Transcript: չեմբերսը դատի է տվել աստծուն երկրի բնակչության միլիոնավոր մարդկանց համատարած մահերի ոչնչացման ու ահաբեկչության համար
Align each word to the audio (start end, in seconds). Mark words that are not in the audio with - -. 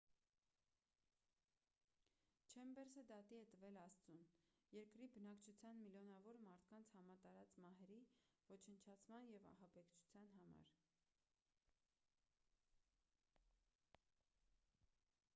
չեմբերսը 2.53 3.03
դատի 3.11 3.37
է 3.39 3.41
տվել 3.51 3.77
աստծուն 3.81 4.23
երկրի 4.77 5.09
բնակչության 5.17 5.77
միլիոնավոր 5.83 6.41
մարդկանց 6.47 6.93
համատարած 6.95 7.53
մահերի 7.65 7.99
ոչնչացման 8.55 9.29
ու 9.35 9.39
ահաբեկչության 9.43 10.35
համար 10.39 10.75